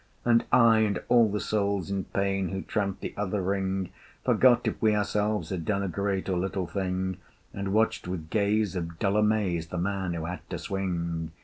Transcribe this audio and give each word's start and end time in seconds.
And 0.25 0.43
I 0.51 0.79
and 0.79 0.99
all 1.09 1.29
the 1.29 1.39
souls 1.39 1.91
in 1.91 2.05
pain, 2.05 2.49
Who 2.49 2.63
tramped 2.63 3.01
the 3.01 3.13
other 3.15 3.39
ring, 3.39 3.91
Forgot 4.25 4.67
if 4.67 4.81
we 4.81 4.95
ourselves 4.95 5.51
had 5.51 5.63
done 5.63 5.83
A 5.83 5.87
great 5.87 6.27
or 6.27 6.39
little 6.39 6.65
thing, 6.65 7.17
And 7.53 7.71
watched 7.71 8.07
with 8.07 8.31
gaze 8.31 8.75
of 8.75 8.97
dull 8.97 9.15
amaze 9.15 9.67
The 9.67 9.77
man 9.77 10.15
who 10.15 10.25
had 10.25 10.39
to 10.49 10.57
swing. 10.57 11.33